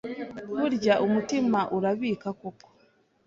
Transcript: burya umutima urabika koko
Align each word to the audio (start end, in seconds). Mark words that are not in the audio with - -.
burya 0.59 0.93
umutima 1.05 1.59
urabika 1.77 2.27
koko 2.39 2.67